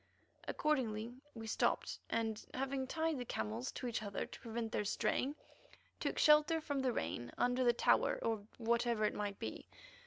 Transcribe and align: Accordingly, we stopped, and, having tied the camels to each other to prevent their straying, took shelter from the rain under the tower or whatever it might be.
Accordingly, 0.47 1.13
we 1.35 1.45
stopped, 1.45 1.99
and, 2.09 2.43
having 2.55 2.87
tied 2.87 3.19
the 3.19 3.23
camels 3.23 3.71
to 3.73 3.85
each 3.85 4.01
other 4.01 4.25
to 4.25 4.39
prevent 4.39 4.71
their 4.71 4.83
straying, 4.83 5.35
took 5.99 6.17
shelter 6.17 6.59
from 6.59 6.79
the 6.79 6.91
rain 6.91 7.31
under 7.37 7.63
the 7.63 7.71
tower 7.71 8.17
or 8.23 8.41
whatever 8.57 9.05
it 9.05 9.13
might 9.13 9.37
be. 9.37 9.67